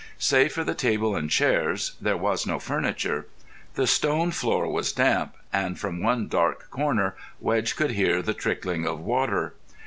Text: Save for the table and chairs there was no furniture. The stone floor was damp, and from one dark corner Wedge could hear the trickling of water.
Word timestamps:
Save 0.17 0.53
for 0.53 0.63
the 0.63 0.73
table 0.73 1.15
and 1.15 1.29
chairs 1.29 1.91
there 2.01 2.17
was 2.17 2.47
no 2.47 2.57
furniture. 2.57 3.27
The 3.75 3.85
stone 3.85 4.31
floor 4.31 4.67
was 4.67 4.91
damp, 4.91 5.35
and 5.53 5.77
from 5.79 6.01
one 6.01 6.27
dark 6.27 6.71
corner 6.71 7.15
Wedge 7.39 7.75
could 7.75 7.91
hear 7.91 8.23
the 8.23 8.33
trickling 8.33 8.87
of 8.87 8.99
water. 8.99 9.53